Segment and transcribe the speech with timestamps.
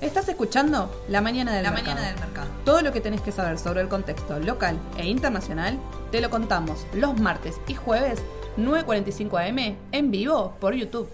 [0.00, 1.94] Estás escuchando La Mañana del, La mercado.
[1.96, 2.48] Mañana del Mercado.
[2.64, 5.78] Todo lo que tenés que saber sobre el contexto local e internacional
[6.10, 8.22] te lo contamos los martes y jueves
[8.58, 11.08] 9.45 am en vivo por YouTube.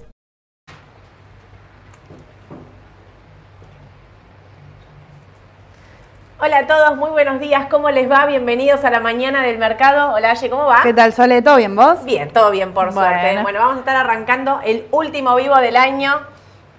[6.41, 8.25] Hola a todos, muy buenos días, ¿cómo les va?
[8.27, 10.15] Bienvenidos a la mañana del mercado.
[10.15, 10.83] Hola, Aye, ¿cómo va?
[10.85, 11.43] ¿Qué tal, Sole?
[11.43, 12.05] ¿Todo bien, vos?
[12.05, 13.01] Bien, todo bien, por Bueno.
[13.11, 13.43] suerte.
[13.43, 16.21] Bueno, vamos a estar arrancando el último vivo del año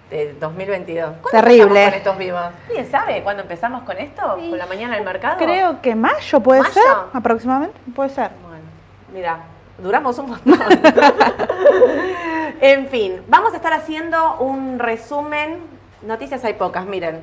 [0.10, 1.10] de 2022.
[1.22, 1.64] ¿Cuándo Terrible.
[1.64, 2.42] empezamos con estos vivos?
[2.68, 4.22] ¿Alguien sabe cuándo empezamos con esto?
[4.36, 5.38] ¿Con la mañana del mercado?
[5.38, 6.74] Creo que mayo puede ¿Mayo?
[6.74, 6.84] ser,
[7.14, 7.80] aproximadamente.
[7.96, 8.32] Puede ser.
[8.42, 8.64] Bueno,
[9.14, 9.40] mira,
[9.78, 10.60] duramos un montón.
[12.62, 15.60] en fin, vamos a estar haciendo un resumen.
[16.02, 17.22] Noticias hay pocas, miren.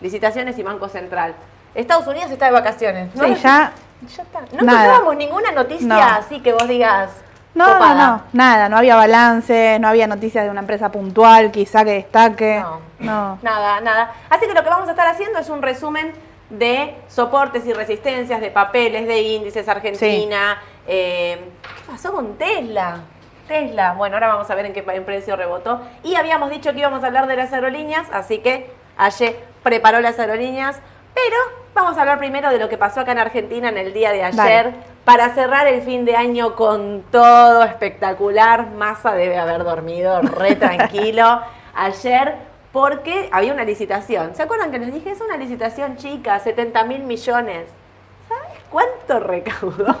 [0.00, 1.34] Licitaciones y Banco Central.
[1.74, 3.10] Estados Unidos está de vacaciones.
[3.14, 3.72] Sí, ya.
[4.16, 4.40] Ya está.
[4.40, 4.84] No Nada.
[4.84, 6.00] encontrábamos ninguna noticia No.
[6.00, 7.10] así que vos digas.
[7.54, 7.94] No, no, copada.
[7.94, 12.60] no, nada, no había balance, no había noticias de una empresa puntual, quizá que destaque.
[12.60, 12.90] No.
[13.00, 13.38] No.
[13.42, 14.12] Nada, nada.
[14.28, 16.12] Así que lo que vamos a estar haciendo es un resumen
[16.50, 20.60] de soportes y resistencias, de papeles, de índices Argentina.
[20.86, 23.00] Eh, ¿Qué pasó con Tesla?
[23.48, 25.80] Tesla, bueno, ahora vamos a ver en qué en precio rebotó.
[26.04, 30.18] Y habíamos dicho que íbamos a hablar de las aerolíneas, así que ayer preparó las
[30.18, 30.78] aerolíneas.
[31.14, 31.36] Pero
[31.74, 34.22] vamos a hablar primero de lo que pasó acá en Argentina en el día de
[34.22, 34.72] ayer.
[35.04, 41.40] Para cerrar el fin de año con todo espectacular, Massa debe haber dormido re tranquilo
[41.74, 42.34] ayer
[42.72, 44.34] porque había una licitación.
[44.34, 45.10] ¿Se acuerdan que les dije?
[45.10, 47.66] Es una licitación chica, 70 mil millones.
[48.28, 49.96] ¿Sabes cuánto recaudó?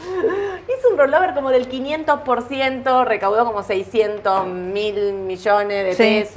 [0.00, 6.28] Hizo un rollover como del 500%, recaudó como 600 mil millones de Sí.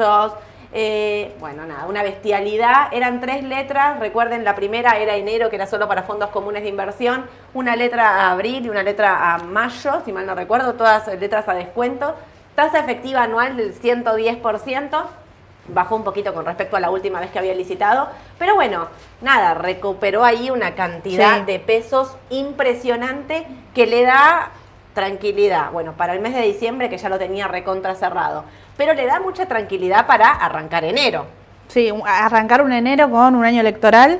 [0.76, 2.92] Eh, bueno, nada, una bestialidad.
[2.92, 4.00] Eran tres letras.
[4.00, 7.26] Recuerden, la primera era enero, que era solo para fondos comunes de inversión.
[7.54, 11.48] Una letra a abril y una letra a mayo, si mal no recuerdo, todas letras
[11.48, 12.16] a descuento.
[12.56, 15.04] Tasa efectiva anual del 110%.
[15.68, 18.10] Bajó un poquito con respecto a la última vez que había licitado.
[18.40, 18.88] Pero bueno,
[19.22, 21.44] nada, recuperó ahí una cantidad Sí.
[21.46, 23.46] de pesos impresionante
[23.76, 24.50] que le da
[24.94, 25.72] tranquilidad.
[25.72, 28.44] Bueno, para el mes de diciembre que ya lo tenía recontra cerrado.
[28.78, 31.26] Pero le da mucha tranquilidad para arrancar enero.
[31.68, 34.20] Sí, arrancar un enero con un año electoral,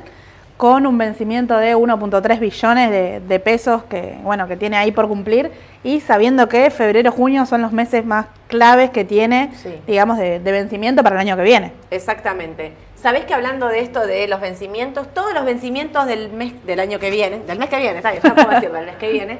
[0.56, 5.08] con un vencimiento de 1.3 billones de, de pesos que, bueno, que tiene ahí por
[5.08, 5.50] cumplir
[5.82, 9.74] y sabiendo que febrero, junio son los meses más claves que tiene, Sí.
[9.86, 11.72] digamos, de, de vencimiento para el año que viene.
[11.90, 12.72] Exactamente.
[12.96, 16.98] Sabés que hablando de esto de los vencimientos, todos los vencimientos del mes del año
[17.00, 18.46] que viene, del mes que viene, está bien, del
[18.86, 19.38] mes que viene,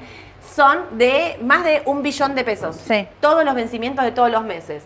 [0.54, 2.76] son de más de un billón de pesos.
[2.76, 3.06] Sí.
[3.20, 4.84] Todos los vencimientos de todos los meses.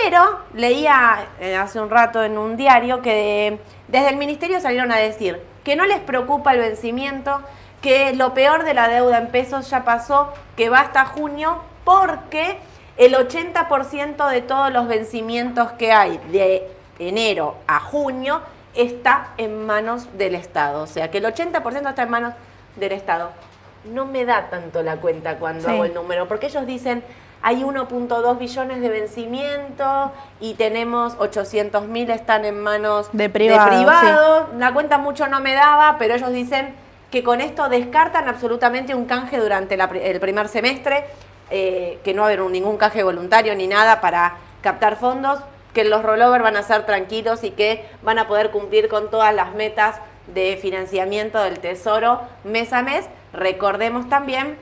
[0.00, 3.58] Pero leía eh, hace un rato en un diario que
[3.88, 7.40] desde el ministerio salieron a decir que no les preocupa el vencimiento,
[7.80, 12.58] que lo peor de la deuda en pesos ya pasó, que va hasta junio, porque
[12.96, 18.40] el 80% de todos los vencimientos que hay de enero a junio
[18.74, 20.82] está en manos del Estado.
[20.82, 22.34] O sea, que el 80% está en manos
[22.76, 23.30] del Estado.
[23.84, 25.74] No me da tanto la cuenta cuando Sí.
[25.74, 27.02] hago el número, porque ellos dicen
[27.42, 34.48] hay 1.2 billones de vencimiento y tenemos 800 mil están en manos De privado, privado.
[34.58, 36.74] La cuenta mucho no me daba, pero ellos dicen
[37.10, 41.04] que con esto descartan absolutamente un canje durante la el primer semestre,
[41.50, 45.40] eh, que no va a haber ningún canje voluntario ni nada para captar fondos,
[45.74, 49.34] que los rollover van a ser tranquilos y que van a poder cumplir con todas
[49.34, 49.96] las metas
[50.32, 53.06] de financiamiento del Tesoro mes a mes.
[53.32, 54.56] Recordemos también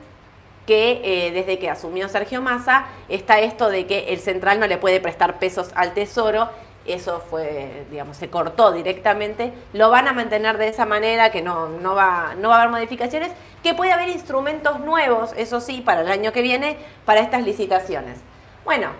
[0.71, 4.77] que eh, desde que asumió Sergio Massa está esto de que el central no le
[4.77, 6.47] puede prestar pesos al tesoro.
[6.85, 9.51] Eso fue, digamos, se cortó directamente.
[9.73, 12.71] Lo van a mantener de esa manera, que no, no, va, no va a haber
[12.71, 17.43] modificaciones, que puede haber instrumentos nuevos, eso sí, para el año que viene, para estas
[17.43, 18.19] licitaciones.
[18.63, 18.91] Bueno,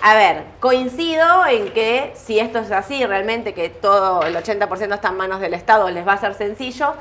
[0.00, 5.08] a ver, coincido en que si esto es así, realmente que todo el 80% está
[5.08, 6.94] en manos del Estado, les va a ser sencillo,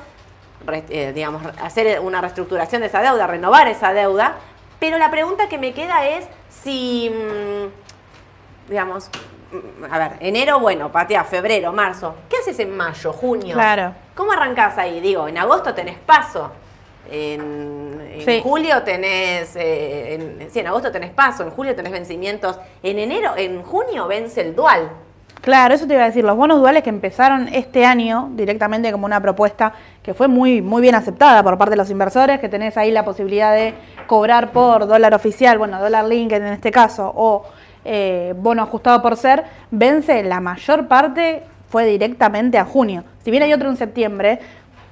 [0.90, 4.36] eh, digamos, hacer una reestructuración de esa deuda, renovar esa deuda.
[4.80, 9.10] Pero la pregunta que me queda es si, mm, digamos,
[9.52, 12.16] mm, a ver, enero, bueno, patea, febrero, marzo.
[12.30, 13.54] ¿Qué haces en mayo, junio?
[13.56, 13.94] Claro.
[14.16, 15.00] ¿Cómo arrancás ahí?
[15.00, 16.52] Digo, en agosto tenés paso.
[17.10, 18.40] En, en Sí.
[18.42, 23.34] julio tenés, eh, en, sí, en agosto tenés paso, en julio tenés vencimientos, en enero,
[23.36, 24.90] en junio vence el dual.
[25.42, 29.08] Claro, eso te iba a decir, los bonos duales que empezaron este año directamente como
[29.08, 29.74] una propuesta
[30.04, 33.04] que fue muy, muy bien aceptada por parte de los inversores, que tenés ahí la
[33.04, 33.74] posibilidad de
[34.06, 37.44] cobrar por dólar oficial, bueno, dólar link en este caso, o
[37.84, 43.04] eh, bono ajustado por ser, vence la mayor parte fue directamente a junio.
[43.24, 44.40] Si bien hay otro en septiembre,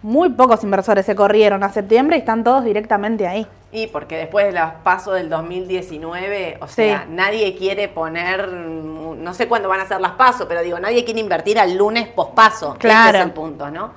[0.02, 3.46] muy pocos inversores se corrieron a septiembre y están todos directamente ahí.
[3.72, 7.06] Y porque después de los pasos del 2019, o sea, Sí.
[7.12, 11.20] nadie quiere poner, no sé cuándo van a ser las pasos, pero digo, nadie quiere
[11.20, 12.76] invertir al lunes pospaso.
[12.80, 13.10] Claro.
[13.10, 13.92] Ese es el punto, ¿no?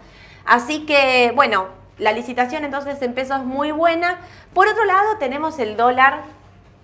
[0.45, 1.67] Así que, bueno,
[1.99, 4.19] la licitación entonces en pesos es muy buena.
[4.53, 6.21] Por otro lado, tenemos el dólar.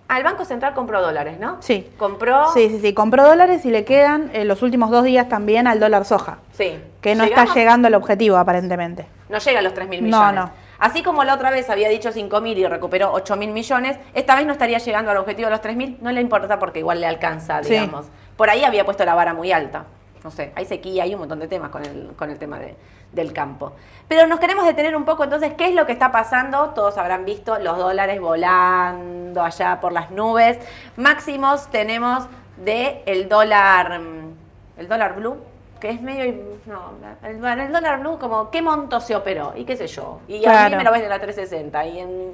[0.08, 1.58] Al Banco Central compró dólares, ¿no?
[1.61, 1.87] Sí.
[1.99, 2.50] Compró.
[2.55, 2.94] Sí, sí, sí.
[2.94, 6.38] Compró dólares y le quedan eh, los últimos dos días también al dólar soja.
[6.52, 6.81] Sí.
[7.02, 7.44] Que no ¿Llegamos?
[7.49, 9.05] está llegando al objetivo, aparentemente.
[9.29, 10.35] No llega a los 3 mil No, millones.
[10.46, 10.68] no.
[10.78, 14.36] Así como la otra vez había dicho 5 mil y recuperó 8 mil millones, esta
[14.36, 15.98] vez no estaría llegando al objetivo de los 3 mil.
[16.00, 17.70] No le importa porque igual le alcanza, Sí.
[17.70, 18.06] digamos.
[18.36, 19.84] Por ahí había puesto la vara muy alta.
[20.25, 22.76] No sé, hay sequía, hay un montón de temas con el, con el tema de-
[23.12, 23.72] del campo.
[24.08, 26.70] Pero nos queremos detener un poco entonces, ¿qué es lo que está pasando?
[26.70, 30.58] Todos habrán visto los dólares volando allá por las nubes.
[30.96, 32.26] Máximos tenemos
[32.56, 34.34] de el dólar, mm,
[34.78, 35.38] el dólar blue,
[35.80, 36.34] que es medio,
[36.66, 36.92] no,
[37.22, 39.52] el, el dólar blue como, ¿qué monto se operó?
[39.56, 40.20] Y qué sé yo.
[40.28, 42.32] Y a mí me lo venden a 360 y en,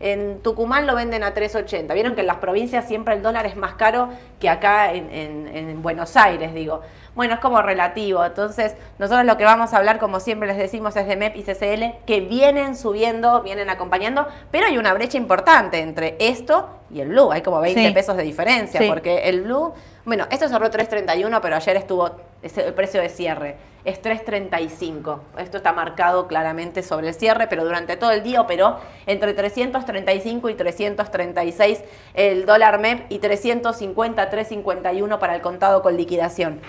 [0.00, 1.92] en Tucumán lo venden a 380.
[1.94, 4.08] Vieron que en las provincias siempre el dólar es más caro
[4.40, 6.82] que acá en, en- en Buenos Aires, digo.
[7.14, 8.22] Bueno, es como relativo.
[8.22, 11.42] Entonces, nosotros lo que vamos a hablar, como siempre les decimos, es de MEP y
[11.44, 17.08] CCL, que vienen subiendo, vienen acompañando, pero hay una brecha importante entre esto y el
[17.08, 17.32] Blue.
[17.32, 17.94] Hay como 20 Sí.
[17.94, 18.86] pesos de diferencia, Sí.
[18.86, 19.72] porque el Blue,
[20.06, 25.18] bueno, esto cerró 3.31, pero ayer estuvo, es el precio de cierre, es 3.35.
[25.38, 30.48] Esto está marcado claramente sobre el cierre, pero durante todo el día operó entre 335
[30.48, 31.82] y 336
[32.14, 36.60] el dólar MEP y 350, 351 para el contado con liquidación.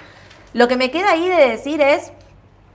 [0.53, 2.11] Lo que me queda ahí de decir es,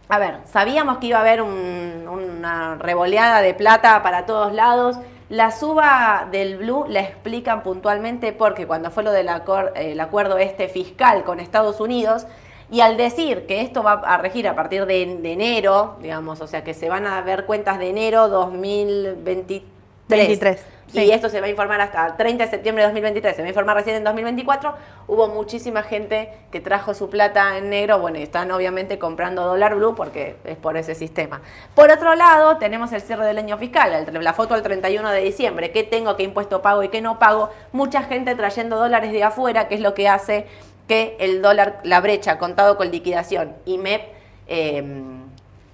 [0.08, 4.96] a ver, sabíamos que iba a haber un- una revoleada de plata para todos lados.
[5.32, 10.36] La suba del Blue la explican puntualmente porque cuando fue lo del acor- el acuerdo
[10.36, 12.26] este fiscal con Estados Unidos,
[12.70, 16.46] y al decir que esto va a regir a partir de, de enero, digamos, o
[16.46, 19.62] sea que se van a ver cuentas de enero 2023.
[20.08, 23.42] 23, Y esto se va a informar hasta el 30 de septiembre de 2023, se
[23.42, 24.74] va a informar recién en 2024.
[25.08, 29.74] Hubo muchísima gente que trajo su plata en negro, bueno, y están obviamente comprando dólar
[29.76, 31.40] blue porque es por ese sistema.
[31.74, 35.70] Por otro lado, tenemos el cierre del año fiscal, la foto del 31 de diciembre,
[35.72, 37.48] qué tengo, qué impuesto pago y qué no pago.
[37.72, 40.46] Mucha gente trayendo dólares de afuera, que es lo que hace
[40.88, 44.02] que el dólar, la brecha contado con liquidación y MEP,
[44.46, 44.84] eh,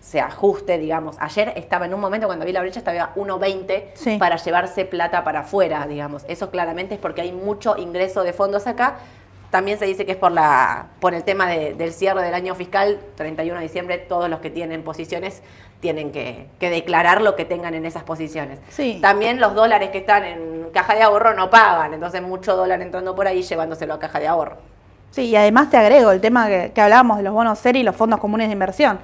[0.01, 1.17] se ajuste, digamos.
[1.19, 4.17] Ayer estaba en un momento cuando vi la brecha, estaba a 1.20 Sí.
[4.19, 6.25] para llevarse plata para afuera, digamos.
[6.29, 8.97] Eso claramente es porque hay mucho ingreso de fondos acá.
[9.51, 12.55] También se dice que es por la por el tema de- del cierre del año
[12.55, 15.43] fiscal, 31 de diciembre, todos los que tienen posiciones
[15.81, 18.59] tienen que, que declarar lo que tengan en esas posiciones.
[18.69, 18.99] Sí.
[19.01, 23.15] También los dólares que están en caja de ahorro no pagan, entonces mucho dólar entrando
[23.17, 24.57] por ahí llevándoselo a caja de ahorro.
[25.13, 27.85] Sí, y además te agrego el tema que, que hablábamos de los bonos serie y
[27.85, 28.99] los fondos comunes de inversión,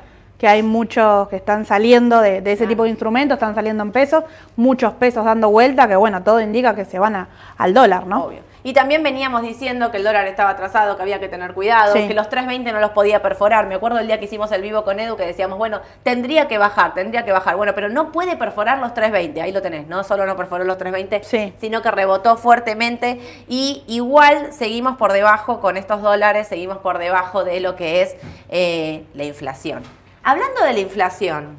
[0.45, 2.69] que hay muchos que están saliendo de, de ese Ah.
[2.69, 4.25] tipo de instrumentos, están saliendo en pesos,
[4.57, 8.25] muchos pesos dando vuelta, que bueno, todo indica que se van a- al dólar, ¿no?
[8.25, 8.41] Obvio.
[8.63, 12.09] Y también veníamos diciendo que el dólar estaba atrasado, que había que tener cuidado, Sí.
[12.09, 13.67] que los 3.20 no los podía perforar.
[13.67, 16.57] Me acuerdo el día que hicimos el vivo con Edu que decíamos, bueno, tendría que
[16.59, 17.57] bajar, tendría que bajar.
[17.57, 19.87] Bueno, pero no puede perforar los 3.20, ahí lo tenés.
[19.87, 21.53] No solo no perforó los 3.20, Sí.
[21.61, 23.19] sino que rebotó fuertemente
[23.49, 28.17] y igual seguimos por debajo con estos dólares, seguimos por debajo de lo que es
[28.51, 29.83] eh, la inflación.
[30.25, 31.57] Hablando de la inflación,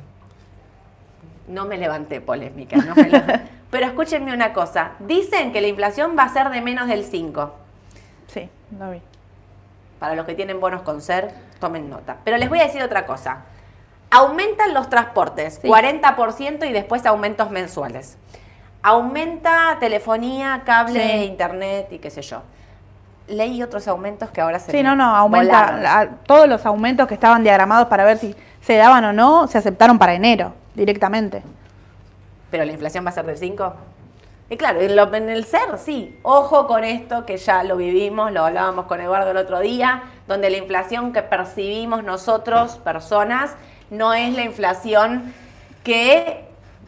[1.47, 6.15] no me levanté polémica, no me la- pero escúchenme una cosa, dicen que la inflación
[6.17, 7.53] va a ser de menos del 5.
[8.27, 9.01] Sí, lo vi.
[9.99, 12.17] Para los que tienen bonos con ser, tomen nota.
[12.23, 13.43] Pero les voy a decir otra cosa.
[14.11, 15.67] Aumentan los transportes, Sí.
[15.67, 18.17] 40% y después aumentos mensuales.
[18.81, 21.23] Aumenta telefonía, cable, Sí.
[21.25, 22.43] internet y qué sé yo.
[23.27, 27.41] Leí otros aumentos que ahora se Sí, no, no, aumenta todos los aumentos que estaban
[27.43, 31.43] diagramados para ver si se daban o no, se aceptaron para enero directamente.
[32.51, 33.73] Pero la inflación va a ser del 5.
[34.49, 36.19] Y claro, en, lo- en el ser, sí.
[36.23, 40.49] Ojo con esto, que ya lo vivimos, lo hablábamos con Eduardo el otro día, donde
[40.49, 43.55] la inflación que percibimos nosotros, personas,
[43.89, 45.33] no es la inflación
[45.83, 46.45] que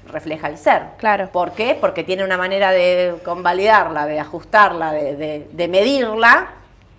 [0.07, 0.83] refleja el ser.
[0.97, 1.29] Claro.
[1.31, 1.77] ¿Por qué?
[1.79, 6.49] Porque tiene una manera de convalidarla, de ajustarla, de, de- de medirla,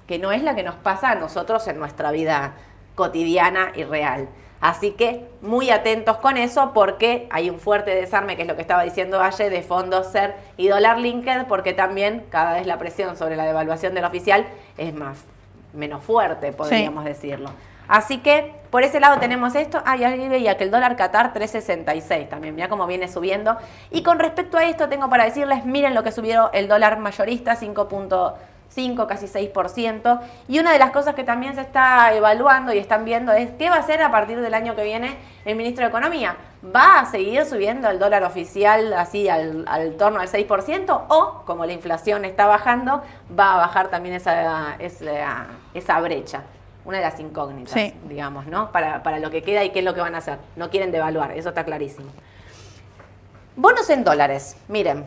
[0.07, 2.53] que no es la que nos pasa a nosotros en nuestra vida
[2.95, 4.29] cotidiana y real.
[4.61, 8.63] Así que muy atentos con eso porque hay un fuerte desarme, que es lo que
[8.63, 13.17] estaba diciendo Valle, de fondos SER y dólar linked, porque también cada vez la presión
[13.17, 14.47] sobre la devaluación del oficial
[14.77, 15.19] es más
[15.73, 17.51] menos fuerte, podríamos decirlo.
[17.87, 19.83] Así que por ese lado tenemos esto.
[19.87, 23.57] Ah, y ahí veía que el dólar Qatar 3.66 también, mira cómo viene subiendo.
[23.91, 27.57] Y con respecto a esto tengo para decirles, miren lo que subió el dólar mayorista,
[28.75, 30.21] 5.5, casi 6%.
[30.49, 33.71] Y una de las cosas que también se está evaluando y están viendo es qué
[33.71, 36.37] va a hacer a partir del año que viene el ministro de Economía.
[36.75, 41.05] ¿Va a seguir subiendo el dólar oficial así al, al torno al 6%?
[41.09, 43.03] O, como la inflación está bajando,
[43.39, 46.43] va a bajar también esa, esa, esa brecha?
[46.85, 47.95] Una de las incógnitas, Sí.
[48.09, 48.73] digamos, ¿no?
[48.73, 50.39] Para, para lo que queda y qué es lo que van a hacer.
[50.57, 52.11] No quieren devaluar, eso está clarísimo.
[53.57, 55.05] Bonos en dólares, miren,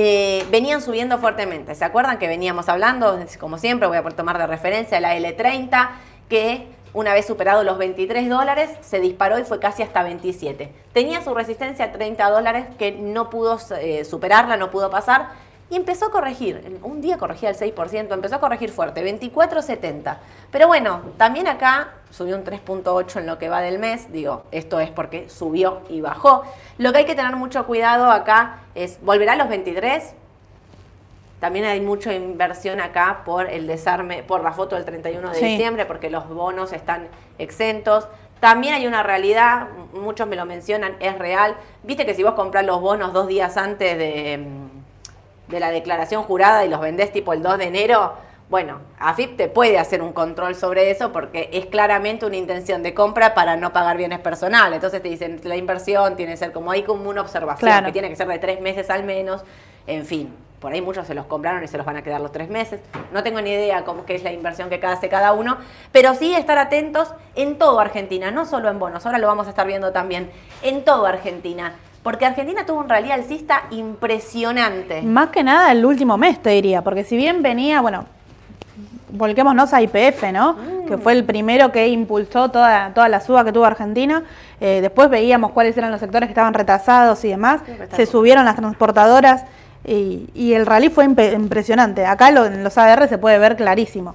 [0.00, 1.74] eh, venían subiendo fuertemente.
[1.74, 5.88] ¿Se acuerdan que veníamos hablando, como siempre, voy a tomar de referencia la L30,
[6.28, 10.72] que una vez superado los 23 dólares, se disparó y fue casi hasta 27.
[10.92, 15.30] Tenía su resistencia a 30 dólares que no pudo eh, superarla, no pudo pasar.
[15.70, 20.16] Y empezó a corregir, un día corregía el 6%, empezó a corregir fuerte, 24.70.
[20.50, 24.80] Pero bueno, también acá subió un 3.8 en lo que va del mes, digo, esto
[24.80, 26.42] es porque subió y bajó.
[26.78, 30.14] Lo que hay que tener mucho cuidado acá es, ¿volverá a los 23?
[31.38, 35.44] También hay mucha inversión acá por el desarme, por la foto del 31 de Sí.
[35.44, 37.08] diciembre, porque los bonos están
[37.38, 38.08] exentos.
[38.40, 41.56] También hay una realidad, muchos me lo mencionan, es real.
[41.82, 44.46] Viste que si vos comprás los bonos dos días antes de,
[45.48, 48.14] de la declaración jurada y los vendés tipo el 2 de enero,
[48.50, 52.94] bueno, AFIP te puede hacer un control sobre eso porque es claramente una intención de
[52.94, 54.76] compra para no pagar bienes personales.
[54.76, 57.86] Entonces te dicen, la inversión tiene que ser como ahí como una observación, Claro.
[57.86, 59.42] que tiene que ser de tres meses al menos.
[59.86, 62.32] En fin, por ahí muchos se los compraron y se los van a quedar los
[62.32, 62.80] tres meses.
[63.12, 65.58] No tengo ni idea cómo que es la inversión que hace cada uno,
[65.92, 69.50] pero sí estar atentos en todo Argentina, no solo en bonos, ahora lo vamos a
[69.50, 70.30] estar viendo también,
[70.62, 71.74] en todo Argentina.
[72.02, 75.02] Porque Argentina tuvo un rally alcista impresionante.
[75.02, 78.04] Más que nada el último mes, te diría, porque si bien venía, bueno,
[79.10, 80.56] volquémonos a IPF, ¿no?
[80.86, 84.22] Que fue el primero que impulsó toda, toda la suba que tuvo Argentina.
[84.60, 87.60] Eh, después veíamos cuáles eran los sectores que estaban retrasados y demás.
[87.96, 89.44] Se subieron las transportadoras
[89.84, 92.06] y, y el rally fue impresionante.
[92.06, 94.14] Acá lo- en los ADR se puede ver clarísimo.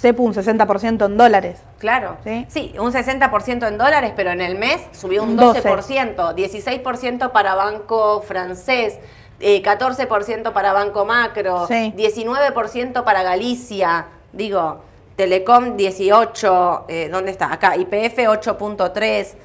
[0.00, 1.60] CEPU un 60% en dólares.
[1.78, 2.16] Claro.
[2.24, 2.46] Sí.
[2.48, 5.62] Sí, un 60% en dólares, pero en el mes subió un Un 12.
[5.62, 8.98] 12%, 16% para Banco Francés,
[9.40, 11.92] eh, 14% para Banco Macro, Sí.
[11.96, 14.82] 19% para Galicia, digo,
[15.16, 17.52] Telecom 18, eh, ¿dónde está?
[17.52, 19.36] Acá, IPF 8.3,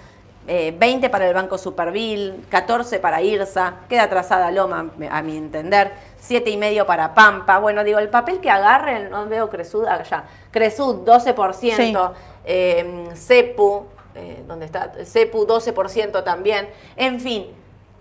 [0.47, 5.91] eh, 20 para el Banco Supervil, 14 para IRSA, queda atrasada Loma, a mi entender,
[6.19, 7.59] 7 y medio para Pampa.
[7.59, 12.13] Bueno, digo, el papel que agarren, no veo Cresud allá, Cresud 12%,
[12.45, 14.93] eh, CEPU, eh, ¿dónde está?
[15.03, 17.47] CEPU 12% también, en fin.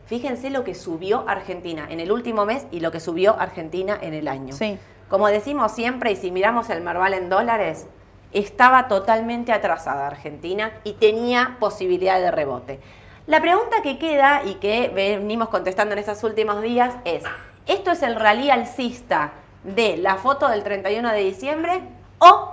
[0.06, 4.12] Fíjense lo que subió Argentina en el último mes y lo que subió Argentina en
[4.12, 4.54] el año.
[4.54, 4.78] Sí.
[5.08, 7.86] Como decimos siempre, y si miramos el Merval en dólares,
[8.32, 12.80] estaba totalmente atrasada Argentina y tenía posibilidad de rebote.
[13.26, 17.22] La pregunta que queda y que venimos contestando en estos últimos días es,
[17.66, 19.32] ¿esto es el rally alcista
[19.64, 21.82] de la foto del 31 de diciembre
[22.22, 22.52] o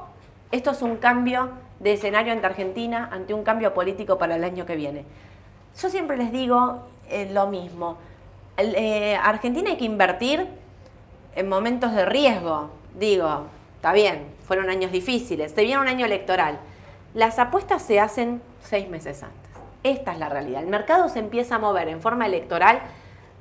[0.51, 1.49] esto es un cambio
[1.79, 5.05] de escenario ante Argentina, ante un cambio político para el año que viene?
[5.79, 7.97] Yo siempre les digo eh, lo mismo.
[8.57, 10.47] Eh, Argentina hay que invertir
[11.35, 12.71] en momentos de riesgo.
[12.97, 13.43] Digo,
[13.75, 16.57] está bien, fueron años difíciles, se viene un año electoral.
[17.13, 19.37] Las apuestas se hacen seis meses antes.
[19.83, 20.63] Esta es la realidad.
[20.63, 22.81] El mercado se empieza a mover en forma electoral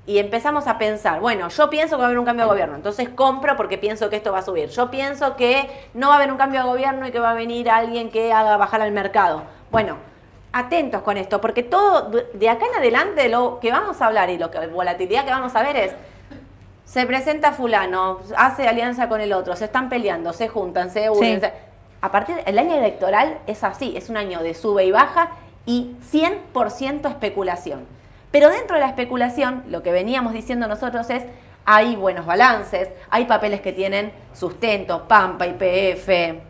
[0.09, 2.77] y empezamos a pensar, bueno, yo pienso que va a haber un cambio de gobierno,
[2.77, 4.71] entonces compro porque pienso que esto va a subir.
[4.71, 7.35] Yo pienso que no va a haber un cambio de gobierno y que va a
[7.35, 9.43] venir alguien que haga bajar al mercado.
[9.71, 9.99] Bueno,
[10.51, 14.39] atentos con esto, porque todo de acá en adelante lo que vamos a hablar y
[14.39, 15.95] lo que volatilidad que vamos a ver es
[16.87, 21.43] se presenta fulano, hace alianza con el otro, se están peleando, se juntan, se unen.
[21.43, 21.47] Sí.
[22.01, 25.33] A partir el año electoral es así, es un año de sube y baja
[25.67, 27.98] y 100% especulación.
[28.31, 31.25] Pero dentro de la especulación, lo que veníamos diciendo nosotros es
[31.65, 36.41] hay buenos balances, hay papeles que tienen sustento, Pampa, IPF,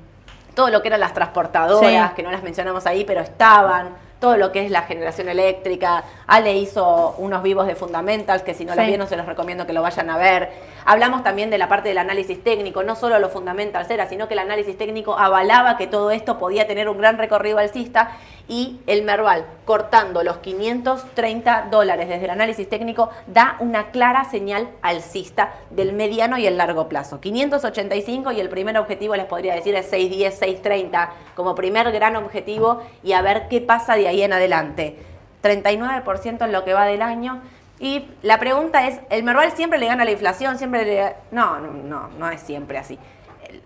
[0.54, 2.16] todo lo que eran las transportadoras, Sí.
[2.16, 6.02] que no las mencionamos ahí, pero estaban, todo lo que es la generación eléctrica.
[6.26, 8.88] Ale hizo unos vivos de Fundamentals, que si no los Sí.
[8.90, 10.50] vieron se los recomiendo que lo vayan a ver.
[10.84, 14.34] Hablamos también de la parte del análisis técnico, no solo los Fundamentals era, sino que
[14.34, 18.10] el análisis técnico avalaba que todo esto podía tener un gran recorrido alcista
[18.48, 24.70] y el Merval, cortando los 530 dólares desde el análisis técnico, da una clara señal
[24.80, 27.20] alcista del mediano y el largo plazo.
[27.20, 32.82] 585 y el primer objetivo les podría decir es 610, 630 como primer gran objetivo
[33.02, 34.96] y a ver qué pasa de ahí en adelante.
[35.42, 37.42] 39% en lo que va del año.
[37.78, 40.58] Y la pregunta es, ¿el Merval siempre le gana la inflación?
[40.58, 41.14] Siempre le...
[41.30, 42.98] No, no, no, no es siempre así.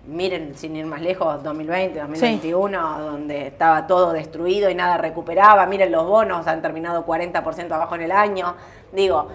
[0.06, 5.64] Miren, sin ir más lejos, 2020, 2021, donde estaba todo destruido y nada recuperaba.
[5.66, 8.54] Miren, los bonos han terminado 40% abajo en el año.
[8.92, 9.28] Digo,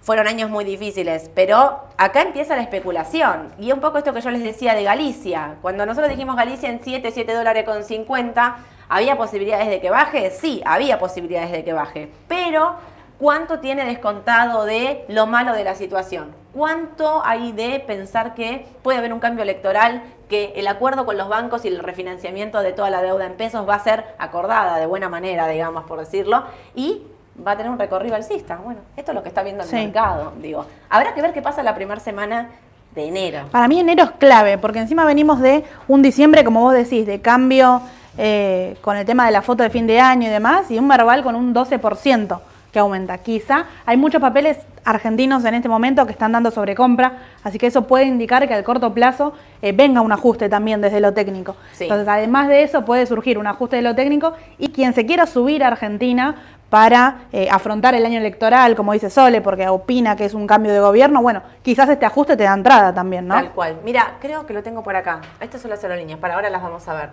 [0.00, 3.52] fueron años muy difíciles, pero acá empieza la especulación.
[3.58, 5.56] Y un poco esto que yo les decía de Galicia.
[5.60, 8.56] Cuando nosotros dijimos Galicia en 7, 7 dólares con 50,
[8.88, 10.30] ¿Había posibilidades de que baje?
[10.30, 12.10] Sí, había posibilidades de que baje.
[12.26, 12.76] Pero,
[13.18, 16.34] ¿cuánto tiene descontado de lo malo de la situación?
[16.58, 21.28] ¿Cuánto hay de pensar que puede haber un cambio electoral, que el acuerdo con los
[21.28, 24.86] bancos y el refinanciamiento de toda la deuda en pesos va a ser acordada de
[24.86, 26.42] buena manera, digamos, por decirlo,
[26.74, 27.02] y
[27.46, 28.56] va a tener un recorrido alcista?
[28.56, 29.76] Bueno, esto es lo que está viendo el Sí.
[29.76, 30.66] mercado, digo.
[30.90, 32.48] Habrá que ver qué pasa la primera semana
[32.92, 33.42] de enero.
[33.52, 37.20] Para mí enero es clave, porque encima venimos de un diciembre, como vos decís, de
[37.20, 37.82] cambio
[38.18, 40.88] eh, con el tema de la foto de fin de año y demás, y un
[40.88, 42.40] Merval con un 12%
[42.72, 43.18] que aumenta.
[43.18, 47.86] Quizá hay muchos papeles argentinos en este momento que están dando sobrecompra, así que eso
[47.86, 51.56] puede indicar que al corto plazo eh, venga un ajuste también desde lo técnico.
[51.72, 51.84] Sí.
[51.84, 55.26] Entonces, además de eso, puede surgir un ajuste de lo técnico y quien se quiera
[55.26, 56.36] subir a Argentina
[56.70, 60.72] para eh, afrontar el año electoral, como dice Sole, porque opina que es un cambio
[60.72, 63.34] de gobierno, bueno, quizás este ajuste te da entrada también, ¿no?
[63.34, 63.76] Tal cual.
[63.84, 65.20] Mira, creo que lo tengo por acá.
[65.40, 67.10] Estas son las aerolíneas, para ahora las vamos a ver.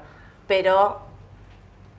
[0.48, 1.00] Pero,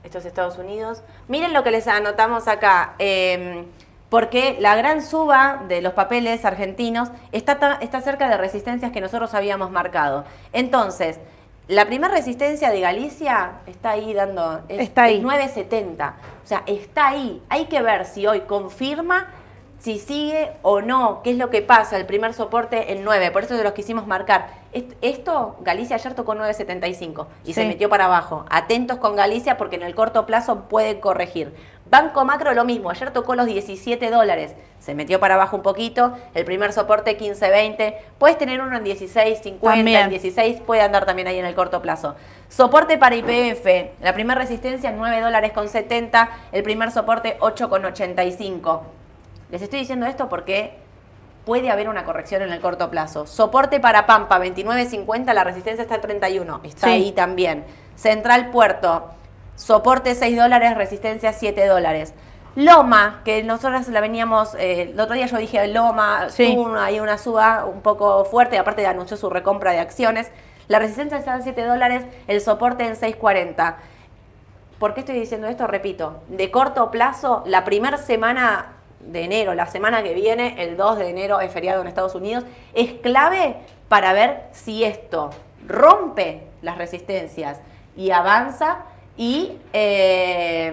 [0.06, 1.02] esto es Estados Unidos.
[1.28, 2.94] Miren lo que les anotamos acá.
[2.98, 3.64] eh,
[4.08, 9.34] porque la gran suba de los papeles argentinos está, está cerca de resistencias que nosotros
[9.34, 10.24] habíamos marcado.
[10.52, 11.18] Entonces,
[11.66, 14.60] la primera resistencia de Galicia está ahí dando.
[14.68, 15.16] Es, Está ahí.
[15.16, 16.10] es 9.70.
[16.10, 17.42] O sea, está ahí.
[17.48, 19.26] Hay que ver si hoy confirma
[19.78, 23.44] si sigue o no, qué es lo que pasa, el primer soporte en 9, por
[23.44, 24.48] eso se los quisimos marcar.
[24.72, 28.44] Est- Esto, Galicia ayer tocó 9.75 y se metió para abajo.
[28.50, 31.54] Atentos con Galicia porque en el corto plazo puede corregir.
[31.88, 36.16] Banco Macro lo mismo, ayer tocó los 17 dólares, se metió para abajo un poquito,
[36.34, 40.02] el primer soporte 15.20, puedes tener uno en 16.50, También.
[40.02, 42.16] en 16, puede andar también ahí en el corto plazo.
[42.48, 47.84] Soporte para IPF, la primera resistencia 9 dólares con 70, el primer soporte 8 con
[47.84, 48.82] 85.
[49.50, 50.76] Les estoy diciendo esto porque
[51.44, 53.26] puede haber una corrección en el corto plazo.
[53.26, 56.92] Soporte para Pampa, 29.50, la resistencia está en 31, está Sí.
[56.92, 57.64] ahí también.
[57.94, 59.10] Central Puerto,
[59.54, 62.14] soporte 6 dólares, resistencia 7 dólares.
[62.56, 66.52] Loma, que nosotros la veníamos, eh, el otro día yo dije Loma, Sí.
[66.54, 70.30] tuvo una- ahí una suba un poco fuerte, aparte anunció su recompra de acciones.
[70.66, 73.76] La resistencia está en 7 dólares, el soporte en 6.40.
[74.80, 75.66] ¿Por qué estoy diciendo esto?
[75.66, 78.72] Repito, de corto plazo, la primera semana
[79.06, 82.44] de enero, la semana que viene, el 2 de enero es feriado en Estados Unidos,
[82.74, 83.56] es clave
[83.88, 85.30] para ver si esto
[85.66, 87.60] rompe las resistencias
[87.96, 88.78] y avanza
[89.16, 90.72] y eh,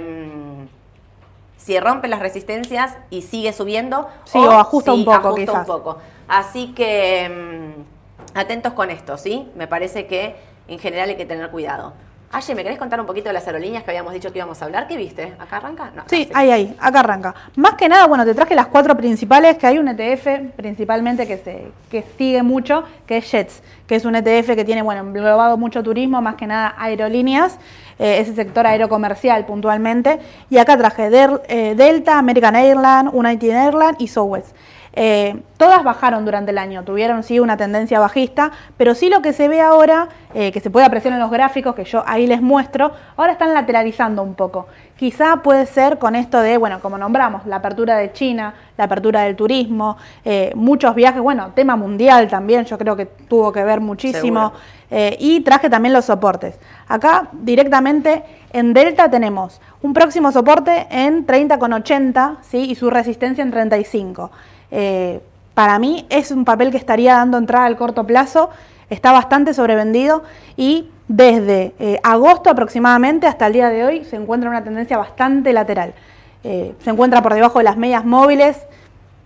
[1.58, 5.60] si rompe las resistencias y sigue subiendo Sí, o ajusta un poco, ajusta quizás.
[5.60, 5.98] un poco.
[6.28, 9.50] Así que mm, atentos con esto, ¿sí?
[9.56, 10.36] Me parece que
[10.68, 11.94] en general hay que tener cuidado.
[12.36, 14.66] Aye, ¿me querés contar un poquito de las aerolíneas que habíamos dicho que íbamos a
[14.66, 14.88] hablar?
[14.88, 15.34] ¿Qué viste?
[15.38, 15.92] ¿Acá arranca?
[15.96, 17.36] No, Sí, ahí, ahí, acá arranca.
[17.58, 21.38] Más que nada, bueno, te traje las cuatro principales, que hay un ETF principalmente que
[21.38, 25.58] se que sigue mucho, que es Jets, que es un ETF que tiene, bueno, englobado
[25.58, 27.60] mucho turismo, más que nada aerolíneas,
[28.00, 30.18] eh, ese sector aerocomercial puntualmente.
[30.50, 34.56] Y acá traje Del- eh, Delta, American Airlines, United Airlines y Southwest.
[34.96, 39.34] Eh, todas bajaron durante el año, tuvieron sí una tendencia bajista, pero sí lo que
[39.34, 42.42] se ve ahora, eh, que se puede apreciar en los gráficos que yo ahí les
[42.42, 44.68] muestro, ahora están lateralizando un poco.
[44.96, 49.22] Quizá puede ser con esto de, bueno, como nombramos, la apertura de China, la apertura
[49.22, 53.82] del turismo, eh, muchos viajes, bueno, tema mundial también, yo creo que tuvo que ver
[53.82, 54.54] muchísimo.
[54.96, 56.54] Eh, y traje también los soportes.
[56.88, 62.60] Acá directamente en Delta tenemos un próximo soporte en 30,80 ¿sí?
[62.70, 64.30] y su resistencia en 35.
[64.70, 65.20] Eh,
[65.56, 68.52] para mí es un papel que estaría dando entrada al corto plazo,
[68.92, 70.22] está bastante sobrevendido
[70.58, 74.98] y desde eh, agosto aproximadamente hasta el día de hoy se encuentra en una tendencia
[74.98, 75.96] bastante lateral.
[76.44, 78.58] Eh, se encuentra por debajo de las medias móviles,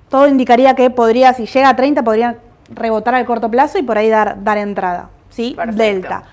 [0.07, 2.37] todo indicaría que podría, si llega a 30, podría
[2.69, 5.09] rebotar al corto plazo y por ahí dar entrada.
[5.37, 5.53] ¿Sí?
[5.55, 5.83] Perfecto.
[5.83, 6.23] Delta.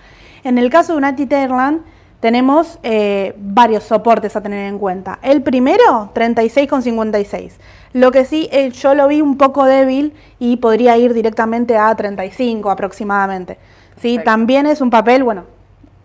[0.42, 1.82] En el caso de United Airlines,
[2.20, 5.18] tenemos eh, varios soportes a tener en cuenta.
[5.22, 7.52] El primero, 36,56.
[7.92, 11.94] Lo que sí, eh, yo lo vi un poco débil y podría ir directamente a
[11.94, 13.58] 35 aproximadamente.
[14.00, 14.14] ¿sí?
[14.14, 14.24] Perfecto.
[14.24, 15.44] También es un papel, bueno,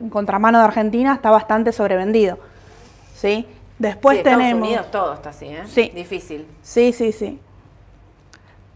[0.02, 2.38] en contramano de Argentina, está bastante sobrevendido.
[3.16, 3.48] ¿sí?
[3.78, 4.68] Después sí, Estados tenemos...
[4.68, 5.64] Unidos todo está así, ¿eh?
[5.68, 5.90] Sí.
[5.96, 6.46] Difícil.
[6.62, 7.40] Sí, sí, sí.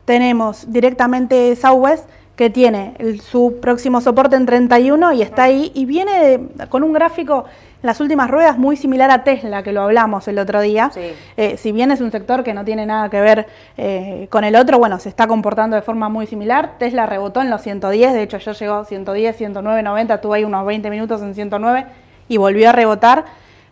[0.05, 5.85] Tenemos directamente Southwest que tiene el- su próximo soporte en 31 y está ahí y
[5.85, 6.11] viene
[6.57, 7.45] de- con un gráfico
[7.81, 10.89] en las últimas ruedas muy similar a Tesla, que lo hablamos el otro día.
[10.93, 11.01] Sí.
[11.37, 13.45] Eh, si bien es un sector que no tiene nada que ver
[13.77, 16.71] eh, con el otro, bueno, se está comportando de forma muy similar.
[16.79, 20.43] Tesla rebotó en los 110, de hecho ayer llegó a 110, 109, 90, tuvo ahí
[20.43, 21.85] unos 20 minutos en 109
[22.29, 23.25] y volvió a rebotar.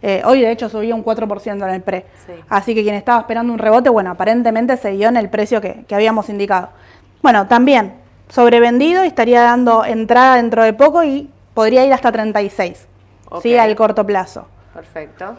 [0.04, 2.06] Eh, hoy de hecho subió un 4% en el pre.
[2.28, 2.34] Sí.
[2.50, 5.86] Así que quien estaba esperando un rebote, bueno, aparentemente se dio en el precio que,
[5.88, 6.70] que habíamos indicado.
[7.22, 7.94] Bueno, también
[8.32, 12.78] sobrevendido y estaría dando entrada dentro de poco y podría ir hasta 36,
[13.42, 13.54] ¿sí?
[13.56, 13.60] Ok.
[13.60, 14.48] Al corto plazo.
[14.74, 15.36] Perfecto.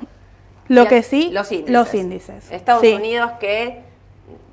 [0.68, 1.72] Lo Y que sí, los índices.
[1.72, 2.50] los índices.
[2.52, 2.92] Estados Sí.
[2.94, 3.82] Unidos que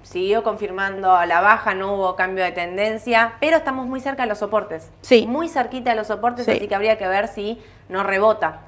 [0.03, 4.29] siguió confirmando a la baja, no hubo cambio de tendencia, pero estamos muy cerca de
[4.29, 4.89] los soportes.
[5.01, 5.27] Sí.
[5.27, 6.51] Muy cerquita de los soportes, Sí.
[6.51, 8.61] así que habría que ver si nos rebota.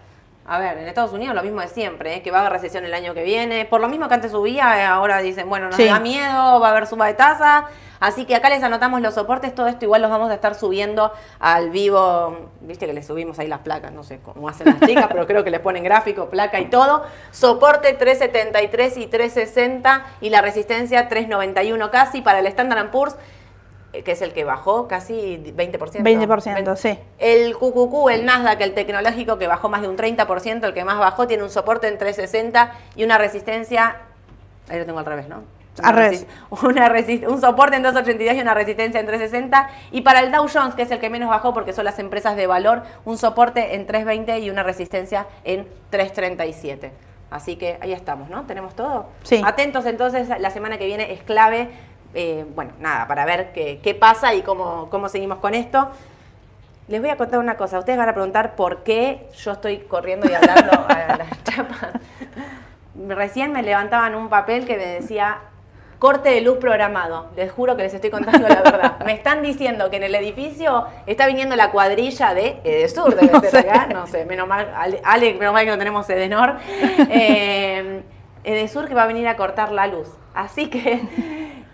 [0.52, 2.22] A ver, en Estados Unidos lo mismo de siempre, ¿eh?
[2.22, 3.64] que va a haber recesión el año que viene.
[3.64, 5.86] Por lo mismo que antes subía, eh, ahora dicen, bueno, nos Sí.
[5.86, 7.68] da miedo, va a haber suba de tasa.
[8.02, 11.14] Así que acá les anotamos los soportes, todo esto igual los vamos a estar subiendo
[11.40, 12.50] al vivo.
[12.60, 15.46] Viste que les subimos ahí las placas, no sé cómo hacen las chicas, pero creo
[15.46, 17.06] que les ponen gráfico, placa y todo.
[17.32, 23.16] Soporte 373 y 360 y la resistencia 391 casi para el Standard Poor's,
[23.91, 26.01] que es el que bajó casi 20%.
[26.01, 26.97] 20%, sí.
[27.19, 30.97] El QQQ, el Nasdaq, el tecnológico que bajó más de un 30%, el que más
[30.97, 33.97] bajó, tiene un soporte en 360 y una resistencia.
[34.69, 35.43] Ahí lo tengo al revés, ¿no?
[35.84, 36.25] Al Una revés.
[36.27, 39.69] resi- Una resi- un soporte en 282 y una resistencia en 360.
[39.91, 42.36] Y para el Dow Jones, que es el que menos bajó porque son las empresas
[42.36, 46.91] de valor, un soporte en 320 y una resistencia en 337.
[47.30, 48.43] Así que ahí estamos, ¿no?
[48.45, 49.08] ¿Tenemos todo?
[49.23, 49.41] Sí.
[49.45, 51.69] Atentos entonces, la semana que viene es clave.
[52.13, 55.89] Eh, bueno, nada, para ver qué, qué pasa y cómo, cómo seguimos con esto.
[56.88, 57.80] Les voy a contar una cosa.
[57.80, 61.89] Ustedes van a preguntar por qué yo estoy corriendo y hablando a las chapas.
[63.08, 65.38] Recién me levantaban un papel que me decía
[66.00, 67.28] corte de luz programado.
[67.38, 69.00] Les juro que les estoy contando la verdad.
[69.06, 73.39] Me están diciendo que en el edificio está viniendo la cuadrilla de Edesur, debe No
[73.39, 73.60] ser sé.
[73.60, 73.86] acá.
[73.88, 76.56] No sé, menos mal, Ale, Ale, menos mal que no tenemos Edenor.
[77.10, 78.02] Eh,
[78.43, 80.10] Edesur que va a venir a cortar la luz.
[80.34, 81.00] Así que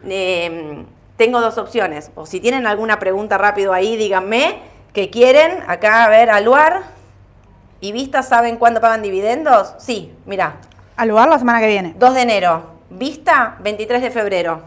[0.06, 0.86] eh,
[1.18, 2.12] tengo dos opciones.
[2.16, 4.60] O si tienen alguna pregunta rápido ahí, díganme
[4.94, 5.64] que quieren.
[5.68, 6.84] Acá, a ver, Aluar.
[7.80, 9.74] ¿Y Vistas saben cuándo pagan dividendos?
[9.78, 10.56] Sí, mira,
[10.96, 11.94] Al lugar la semana que viene.
[11.98, 12.64] 2 de enero.
[12.90, 14.64] Vista, 23 de febrero.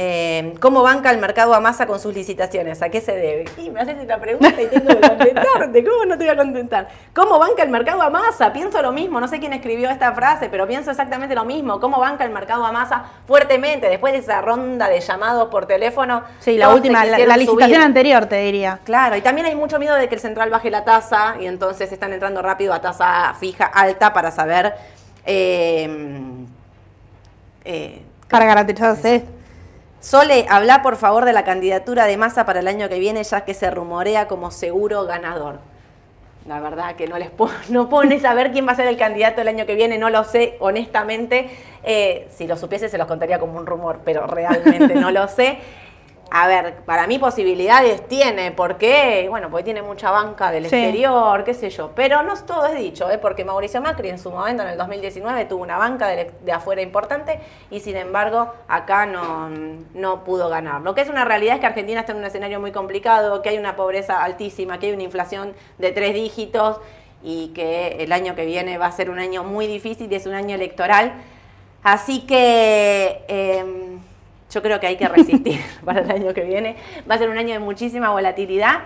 [0.00, 2.82] Eh, ¿Cómo banca el mercado a masa con sus licitaciones?
[2.82, 3.46] ¿A qué se debe?
[3.56, 5.84] Y me haces esta pregunta y tengo que contestarte.
[5.84, 6.88] ¿Cómo no te voy a contestar?
[7.12, 8.52] ¿Cómo banca el mercado a masa?
[8.52, 9.18] Pienso lo mismo.
[9.18, 11.80] No sé quién escribió esta frase, pero pienso exactamente lo mismo.
[11.80, 13.88] ¿Cómo banca el mercado a masa fuertemente?
[13.88, 16.22] Después de esa ronda de llamados por teléfono.
[16.38, 17.76] Sí, la última, la, licitación subir.
[17.80, 18.78] anterior, te diría.
[18.84, 21.90] Claro, y también hay mucho miedo de que el central baje la tasa y entonces
[21.90, 24.74] están entrando rápido a tasa fija alta para saber.
[25.26, 25.90] eh,
[27.64, 29.37] eh, Para garantizarse.
[30.00, 33.44] Sole, habla por favor de la candidatura de masa para el año que viene, ya
[33.44, 35.58] que se rumorea como seguro ganador.
[36.46, 39.40] La verdad que no les puedo, no ni saber quién va a ser el candidato
[39.40, 41.50] el año que viene, no lo sé, honestamente.
[41.82, 45.58] Eh, si lo supiese se los contaría como un rumor, pero realmente no lo sé.
[46.30, 49.26] A ver, para mí posibilidades tiene, ¿por qué?
[49.30, 50.76] Bueno, porque tiene mucha banca del Sí.
[50.76, 51.92] exterior, qué sé yo.
[51.94, 53.16] Pero no todo es dicho, ¿eh?
[53.16, 56.82] porque Mauricio Macri en su momento, en el 2019, tuvo una banca de, de afuera
[56.82, 59.48] importante y sin embargo acá no,
[59.94, 60.82] no pudo ganar.
[60.82, 63.48] Lo que es una realidad es que Argentina está en un escenario muy complicado, que
[63.48, 66.78] hay una pobreza altísima, que hay una inflación de tres dígitos
[67.22, 70.26] y que el año que viene va a ser un año muy difícil y es
[70.26, 71.14] un año electoral.
[71.82, 74.00] Así que em,
[74.50, 76.76] yo creo que hay que resistir para el año que viene.
[77.08, 78.80] Va a ser un año de muchísima volatilidad.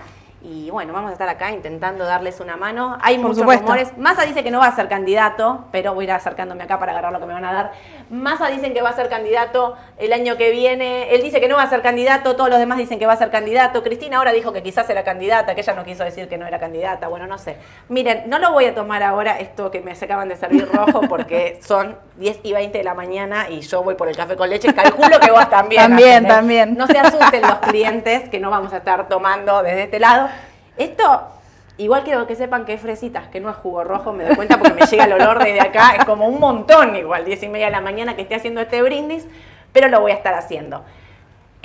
[0.44, 2.98] Y bueno, vamos a estar acá intentando darles una mano.
[3.00, 3.62] Hay Por muchos supuesto.
[3.64, 3.96] rumores.
[3.96, 6.92] Massa dice que no va a ser candidato, pero voy a ir acercándome acá para
[6.92, 7.72] agarrar lo que me van a dar.
[8.10, 11.14] Massa dicen que va a ser candidato el año que viene.
[11.14, 13.16] Él dice que no va a ser candidato, todos los demás dicen que va a
[13.16, 13.82] ser candidato.
[13.82, 16.58] Cristina ahora dijo que quizás era candidata, que ella no quiso decir que no era
[16.58, 17.06] candidata.
[17.08, 17.56] Bueno, no sé.
[17.88, 21.60] Miren, no lo voy a tomar ahora esto que me acaban de servir rojo porque
[21.62, 24.74] son 10 y 20 de la mañana y yo voy por el café con leche.
[24.74, 25.82] Calculo que vos también.
[25.92, 26.28] También, ¿eh?
[26.28, 26.76] también.
[26.76, 30.28] No se asusten los clientes que no vamos a estar tomando desde este lado.
[30.76, 31.28] Esto,
[31.78, 34.58] igual quiero que sepan que es fresitas, que no es jugo rojo, me doy cuenta
[34.58, 37.66] porque me llega el olor desde acá, es como un montón igual, 10 y media
[37.66, 39.26] de la mañana que esté haciendo este brindis,
[39.72, 40.82] pero lo voy a estar haciendo.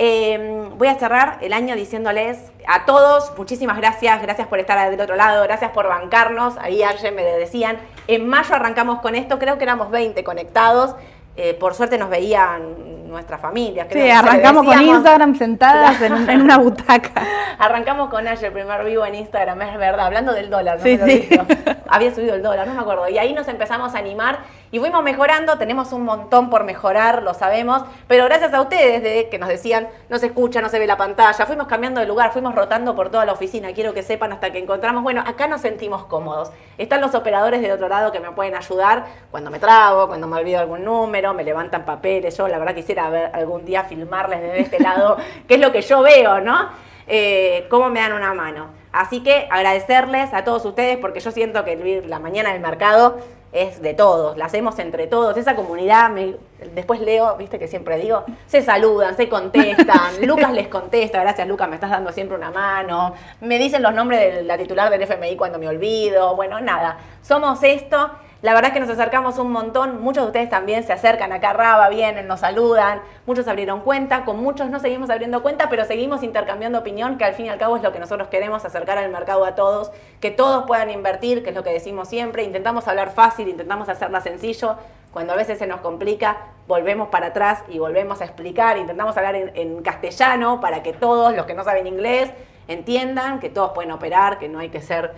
[0.00, 5.00] Eh, voy a cerrar el año diciéndoles a todos muchísimas gracias, gracias por estar del
[5.00, 6.56] otro lado, gracias por bancarnos.
[6.58, 10.94] Ahí ayer me decían, en mayo arrancamos con esto, creo que éramos 20 conectados.
[11.36, 13.86] Eh, por suerte nos veían nuestras familias.
[13.90, 14.82] creo Sí, arrancamos con.
[14.82, 17.10] Instagram sentadas en, un- en una butaca.
[17.58, 20.96] Arrancamos con Ash, el primer vivo en Instagram, es verdad, hablando del dólar, no Sí,
[20.96, 21.28] me lo sí.
[21.88, 23.08] Había subido el dólar, no me acuerdo.
[23.08, 24.38] Y ahí nos empezamos a animar
[24.70, 29.28] y fuimos mejorando, tenemos un montón por mejorar, lo sabemos, pero gracias a ustedes de
[29.28, 32.32] que nos decían, no se escucha, no se ve la pantalla, fuimos cambiando de lugar,
[32.32, 35.60] fuimos rotando por toda la oficina, quiero que sepan hasta que encontramos, bueno, acá nos
[35.60, 36.50] sentimos cómodos.
[36.76, 40.36] Están los operadores de otro lado que me pueden ayudar cuando me trago, cuando me
[40.38, 44.60] olvido algún número, me levantan papeles, yo la verdad quisiera ver algún día filmarles desde
[44.60, 45.16] este lado,
[45.48, 46.68] qué es lo que yo veo, ¿no?
[47.06, 48.77] Eh, cómo me dan una mano.
[48.92, 53.18] Así que agradecerles a todos ustedes porque yo siento que la mañana del mercado
[53.50, 56.36] es de todos, la hacemos entre todos, esa comunidad, me-
[56.74, 61.66] después leo, viste que siempre digo, se saludan, se contestan, Lucas les contesta, gracias Lucas,
[61.66, 65.36] me estás dando siempre una mano, me dicen los nombres de la titular del FMI
[65.36, 70.00] cuando me olvido, bueno, nada, somos esto, la verdad es que nos acercamos un montón,
[70.00, 74.24] muchos de ustedes también se acercan acá a Raba, vienen, nos saludan, muchos abrieron cuenta,
[74.24, 77.58] con muchos no seguimos abriendo cuenta, pero seguimos intercambiando opinión, que al fin y al
[77.58, 81.42] cabo es lo que nosotros queremos, acercar al mercado a todos, que todos puedan invertir,
[81.42, 84.76] que es lo que decimos siempre, intentamos hablar fácil, intentamos hacerla sencillo,
[85.12, 86.36] cuando a veces se nos complica,
[86.68, 91.34] volvemos para atrás y volvemos a explicar, intentamos hablar en, en castellano para que todos
[91.34, 92.30] los que no saben inglés
[92.68, 95.12] entiendan que todos pueden operar, que no hay que ser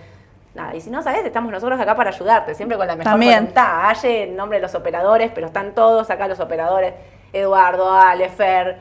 [0.55, 3.41] Nada, y si no sabes, estamos nosotros acá para ayudarte, siempre con la mejor También.
[3.41, 3.89] voluntad.
[3.89, 6.95] Aye, en nombre de los operadores, pero están todos acá los operadores.
[7.33, 8.79] Eduardo, Ale, Fer,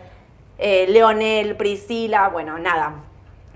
[0.58, 2.93] eh, Leonel, Priscila, bueno, nada.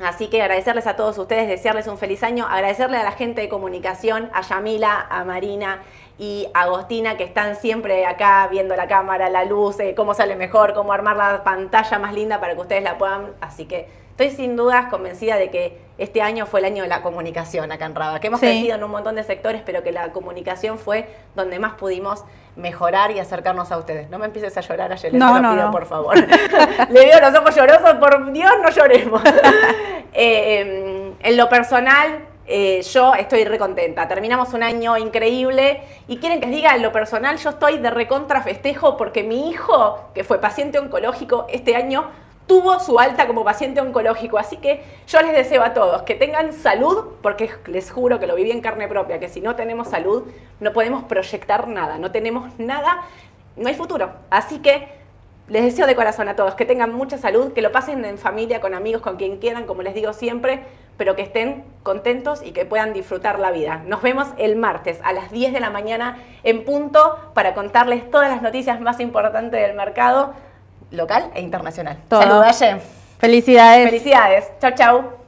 [0.02, 3.50] Así que agradecerles a todos ustedes, desearles un feliz año, agradecerle a la gente de
[3.50, 5.82] comunicación, a Yamila, a Marina
[6.20, 10.36] y a Agostina, que están siempre acá viendo la cámara, la luz, eh, cómo sale
[10.36, 13.34] mejor, cómo armar la pantalla más linda para que ustedes la puedan.
[13.42, 17.02] Así que estoy sin dudas convencida de que este año fue el año de la
[17.02, 18.46] comunicación acá en Raba, que hemos Sí.
[18.48, 22.24] crecido en un montón de sectores, pero que la comunicación fue donde más pudimos
[22.56, 24.10] mejorar y acercarnos a ustedes.
[24.10, 25.72] No me empieces a llorar, Ayelen, No, te lo no, pido, no.
[25.72, 26.16] por favor.
[26.90, 29.22] Le veo los ojos llorosos, por Dios, no lloremos.
[30.16, 34.08] Eh, em, en lo personal, eh, yo estoy recontenta.
[34.08, 37.90] Terminamos un año increíble y quieren que les diga, en lo personal, yo estoy de
[37.90, 42.12] recontra festejo porque mi hijo, que fue paciente oncológico este año,
[42.48, 44.38] tuvo su alta como paciente oncológico.
[44.38, 48.36] Así que yo les deseo a todos que tengan salud, porque les juro que lo
[48.36, 50.24] viví en carne propia, que si no tenemos salud,
[50.60, 53.04] no podemos proyectar nada, no tenemos nada,
[53.56, 54.12] no hay futuro.
[54.30, 55.04] Así que
[55.50, 58.62] les deseo de corazón a todos que tengan mucha salud, que lo pasen en familia,
[58.62, 60.62] con amigos, con quien quieran, como les digo siempre,
[60.96, 63.82] pero que estén contentos y que puedan disfrutar la vida.
[63.86, 68.30] Nos vemos el martes a las 10 de la mañana en punto para contarles todas
[68.30, 70.34] las noticias más importantes del mercado
[70.92, 71.98] local e internacional.
[72.08, 72.22] Todo.
[72.22, 72.82] Saludos, Aye.
[73.20, 73.86] Felicidades.
[73.90, 74.52] Felicidades.
[74.60, 75.23] Chau, chau.